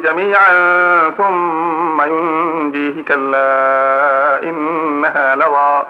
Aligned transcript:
جميعا 0.00 0.50
ثم 1.10 2.02
ينجيه 2.02 3.04
كلا 3.04 4.42
إنها 4.42 5.36
لظى. 5.36 5.82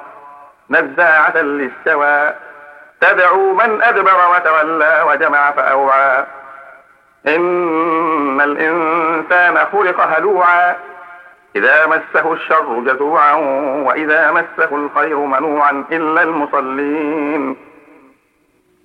نزاعة 0.70 1.36
للشوى 1.36 2.32
تدعو 3.00 3.52
من 3.52 3.82
أدبر 3.82 4.28
وتولى 4.34 5.04
وجمع 5.08 5.50
فأوعى. 5.50 6.24
إن 7.26 8.40
الإنسان 8.40 9.58
خلق 9.72 10.00
هلوعا. 10.00 10.76
إذا 11.56 11.86
مسه 11.86 12.32
الشر 12.32 12.80
جزوعا 12.86 13.34
وإذا 13.86 14.30
مسه 14.32 14.76
الخير 14.76 15.16
منوعا 15.16 15.84
إلا 15.92 16.22
المصلين. 16.22 17.56